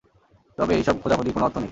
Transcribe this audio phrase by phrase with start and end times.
[0.57, 1.69] তবে এই সব খোঁজাখুঁজির কোনো অর্থ নেই।